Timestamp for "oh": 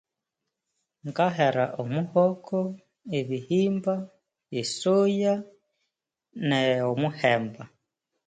6.83-6.91